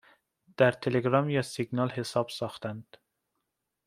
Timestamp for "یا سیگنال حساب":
1.29-2.29